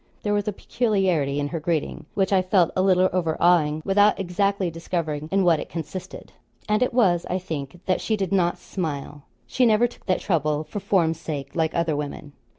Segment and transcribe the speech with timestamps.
[0.23, 4.71] There was a peculiarity in her greeting, which I felt a little overawing, without exactly
[4.71, 6.31] discovering in what it consisted;
[6.67, 9.25] and it was I think that she did not smile.
[9.45, 12.33] She never took that trouble for form's sake, like other women.